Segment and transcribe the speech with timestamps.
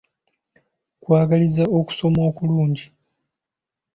[1.01, 2.85] Nkwagaliza okusoma okulungi.